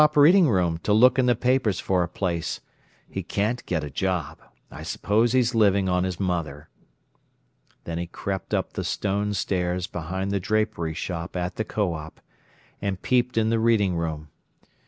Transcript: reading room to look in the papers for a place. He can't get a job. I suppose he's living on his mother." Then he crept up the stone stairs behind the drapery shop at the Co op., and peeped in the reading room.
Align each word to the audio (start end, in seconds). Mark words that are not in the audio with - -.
reading 0.15 0.49
room 0.49 0.79
to 0.79 0.91
look 0.91 1.19
in 1.19 1.27
the 1.27 1.35
papers 1.35 1.79
for 1.79 2.01
a 2.01 2.07
place. 2.07 2.59
He 3.07 3.21
can't 3.21 3.63
get 3.67 3.83
a 3.83 3.89
job. 3.91 4.39
I 4.71 4.81
suppose 4.81 5.33
he's 5.33 5.53
living 5.53 5.87
on 5.87 6.05
his 6.05 6.19
mother." 6.19 6.69
Then 7.83 7.99
he 7.99 8.07
crept 8.07 8.51
up 8.51 8.73
the 8.73 8.83
stone 8.83 9.35
stairs 9.35 9.85
behind 9.85 10.31
the 10.31 10.39
drapery 10.39 10.95
shop 10.95 11.35
at 11.35 11.55
the 11.57 11.63
Co 11.63 11.93
op., 11.93 12.19
and 12.81 12.99
peeped 12.99 13.37
in 13.37 13.51
the 13.51 13.59
reading 13.59 13.95
room. 13.95 14.29